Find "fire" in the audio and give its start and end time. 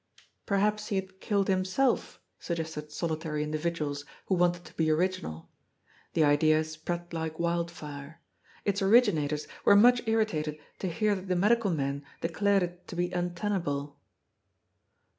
7.69-8.19